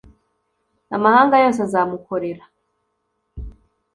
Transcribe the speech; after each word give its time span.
amahanga 0.95 1.35
yose 1.43 1.59
azamukorera 1.67 2.43